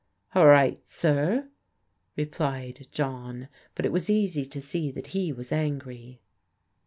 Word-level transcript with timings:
"All 0.33 0.47
right, 0.47 0.79
sir," 0.87 1.49
replied 2.15 2.87
John, 2.91 3.49
but 3.75 3.85
it 3.85 3.91
v^as 3.91 4.09
easy 4.09 4.45
to 4.45 4.59
see 4.59 4.89
that 4.89 5.07
he 5.13 5.31
was 5.31 5.51
angry. 5.51 6.21